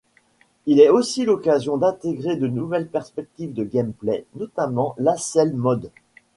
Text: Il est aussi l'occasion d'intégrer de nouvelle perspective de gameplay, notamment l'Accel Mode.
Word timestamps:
Il 0.65 0.79
est 0.79 0.89
aussi 0.89 1.25
l'occasion 1.25 1.77
d'intégrer 1.77 2.35
de 2.35 2.47
nouvelle 2.47 2.87
perspective 2.87 3.53
de 3.53 3.63
gameplay, 3.63 4.25
notamment 4.33 4.95
l'Accel 4.97 5.53
Mode. 5.53 5.91